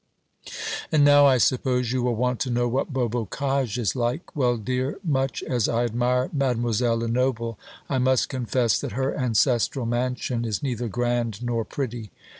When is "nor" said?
11.43-11.63